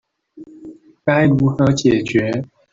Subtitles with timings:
[1.05, 2.45] 該如何解決